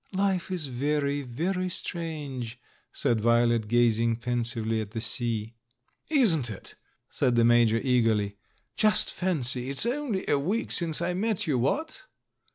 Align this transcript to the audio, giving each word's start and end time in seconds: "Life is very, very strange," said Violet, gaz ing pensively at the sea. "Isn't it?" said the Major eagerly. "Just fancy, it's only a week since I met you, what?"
"Life 0.13 0.49
is 0.49 0.65
very, 0.65 1.21
very 1.21 1.69
strange," 1.69 2.59
said 2.91 3.21
Violet, 3.21 3.67
gaz 3.67 3.99
ing 3.99 4.15
pensively 4.15 4.81
at 4.81 4.89
the 4.93 4.99
sea. 4.99 5.53
"Isn't 6.09 6.49
it?" 6.49 6.73
said 7.11 7.35
the 7.35 7.45
Major 7.45 7.79
eagerly. 7.83 8.35
"Just 8.75 9.13
fancy, 9.13 9.69
it's 9.69 9.85
only 9.85 10.25
a 10.27 10.39
week 10.39 10.71
since 10.71 11.03
I 11.03 11.13
met 11.13 11.45
you, 11.45 11.59
what?" 11.59 12.07